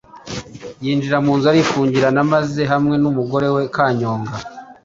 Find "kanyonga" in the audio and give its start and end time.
3.75-4.35